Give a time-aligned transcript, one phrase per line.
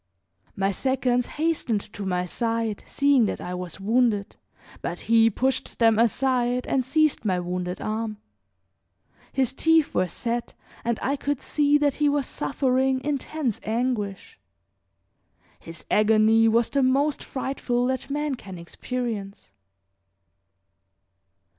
[0.55, 4.35] My seconds hastened to my side, seeing that I was wounded;
[4.81, 8.17] but he pushed them aside and seized my wounded arm.
[9.31, 14.39] His teeth were set and I could see that he was suffering intense anguish.
[15.59, 19.51] His agony was the most frightful that man can experience.